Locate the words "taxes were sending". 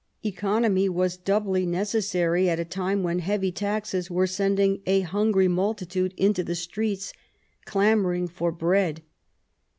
3.51-4.81